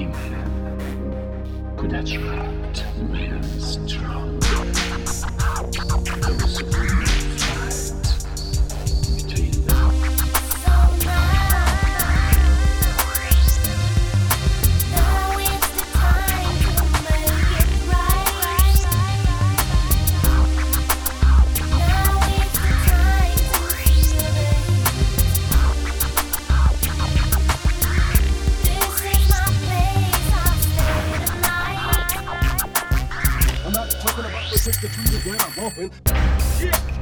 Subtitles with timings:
[0.00, 1.76] human.
[1.76, 4.40] Could right man strong?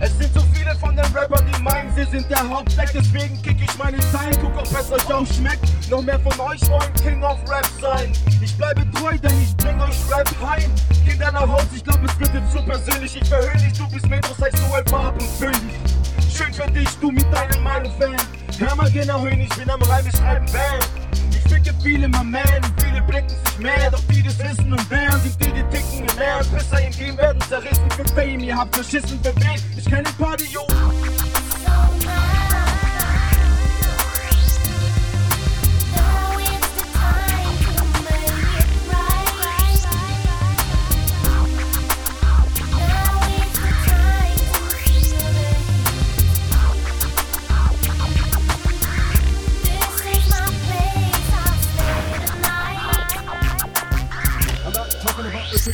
[0.01, 2.91] Es sind so viele von den Rappern, die meinen, sie sind der Hauptdeck.
[2.93, 5.91] Deswegen kick ich meine Zeilen, guck, ob es euch auch schmeckt.
[5.91, 8.13] Noch mehr von euch wollen King of Rap sein.
[8.41, 10.71] Ich bleibe treu, denn ich bring euch Rap heim.
[11.07, 13.21] Kinder nach Hause, ich glaube, es wird jetzt zu persönlich.
[13.21, 15.75] Ich verhöhne dich, du bist Metro, heißt so einfach ab und füllig.
[16.35, 18.17] Schön für dich, du mit deinem Meinung-Fan.
[18.59, 21.18] Hör mal genau hin, ich bin am Reime schreiben, Bam.
[21.59, 22.09] Ich ficke viele,
[22.65, 23.91] und viele blicken sich mehr.
[23.91, 26.39] Doch die das wissen und wer sind die, die ticken im Meer.
[26.39, 28.41] Pisser im Game werden zerrissen für Fame.
[28.41, 29.61] Ihr habt verschissen wen?
[29.77, 30.61] Ich kenne Party, yo.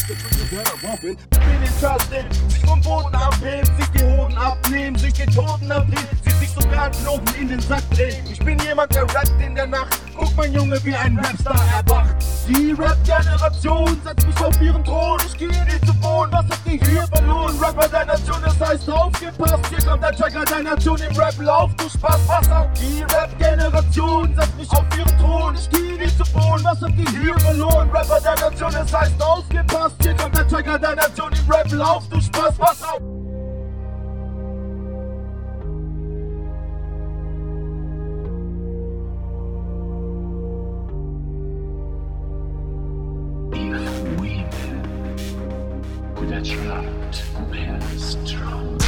[0.07, 6.07] Bin in Justin, sich vom Boden abheben, sich die Hoden abnehmen, sich die Toten abdrehen,
[6.23, 8.23] sie sich sogar Knoten in den Sack drehen.
[8.31, 9.99] Ich bin jemand, der rappt in der Nacht.
[10.15, 12.17] Guck mein Junge, wie ein Rapstar erwacht.
[12.47, 15.19] Die Rap-Generation setzt mich auf ihren Thron.
[15.27, 17.59] Ich gehe nicht zu Boden, was habt ihr hier verloren?
[17.59, 19.67] Rapper der Nation, das heißt aufgepasst.
[19.71, 22.69] Hier kommt der Tracker der Nation im Rap, lauf du Spaß, auf.
[22.79, 25.55] Die Rap-Generation setzt mich auf ihren Thron.
[25.55, 27.35] Ich gehe nicht zu Boden, was habt ihr hier
[28.55, 29.97] Nation, das heißt aufgepasst.
[30.01, 33.01] Hier kommt der Tracker der Nation im Rap, lauf du Spaß, pass auf.
[43.53, 44.45] If we
[46.21, 47.23] with a trapped
[47.53, 48.84] and strong,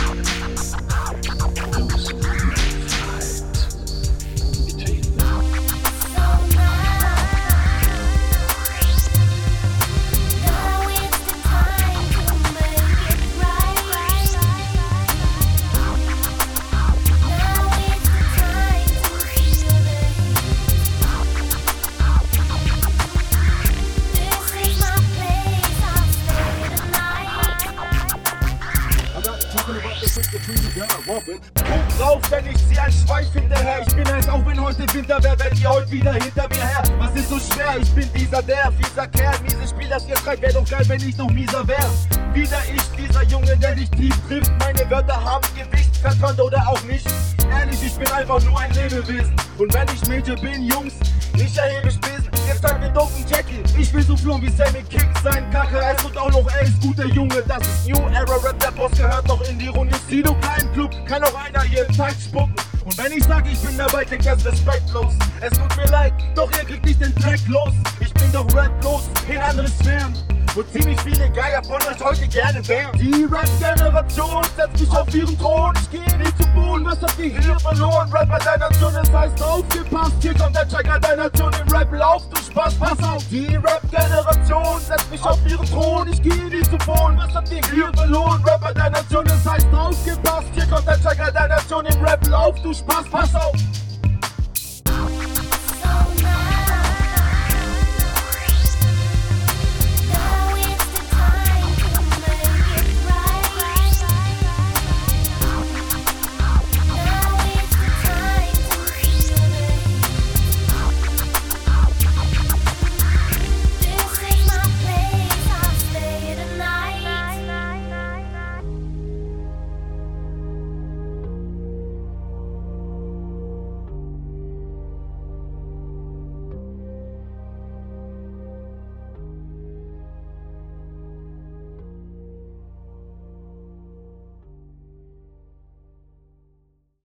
[31.98, 33.80] Drauf, wenn ich sie als Schweif hinterher.
[33.86, 36.82] Ich bin heiß, auch wenn heute Winter wäre, wenn ihr heute wieder hinter mir her.
[36.98, 37.76] Was ist so schwer?
[37.80, 39.34] Ich bin dieser der, fieser Kerl.
[39.42, 41.90] Miese Spiel, das ihr treibt, wäre doch geil, wenn ich noch mieser wär.
[42.34, 44.50] Wieder ich, dieser Junge, der dich tief trifft.
[44.58, 47.06] Meine Wörter haben Gewicht, verkannt oder auch nicht.
[47.50, 49.34] Ehrlich, ich bin einfach nur ein Lebewesen.
[49.58, 50.94] Und wenn ich Mädchen bin, Jungs,
[51.34, 52.30] ich erhebe Spesen.
[52.46, 53.62] Jetzt sagen wir doofen Jackie.
[53.78, 55.50] Ich will so flohen wie Sammy Kick sein.
[55.50, 56.04] Kacke, es
[56.36, 57.42] auch Ace, guter Junge.
[57.48, 59.96] Das ist New Era Rap, der Boss gehört noch in die Runde.
[60.08, 62.54] Sido, kein Club, kann auch einer hier Zeit spucken.
[62.84, 65.14] Und wenn ich sag, ich bin dabei, klingt das respektlos.
[65.40, 67.72] Es tut mir leid, doch ihr kriegt nicht den Dreck los.
[68.00, 70.14] Ich bin doch raplos in andere Sphären.
[70.56, 72.90] Wo ziemlich viele Geier von euch heute gerne wären.
[72.98, 75.74] Die Rap-Generation setzt mich auf ihren Thron.
[75.82, 78.10] Ich gehe nicht zu Boden, was habt ihr hier verloren?
[78.10, 80.14] Rapper der Nation, das heißt aufgepasst.
[80.22, 83.22] Hier kommt der Checker der Nation im Rap, lauf du Spaß, pass auf.
[83.30, 86.08] Die Rap-Generation setzt mich auf ihren Thron.
[86.10, 88.42] Ich gehe nicht zu Boden, was habt ihr hier verloren?
[88.42, 90.48] Rapper der Nation, das heißt aufgepasst.
[90.54, 93.52] Hier kommt der Checker der Nation im Rap, lauf du Spaß, pass auf.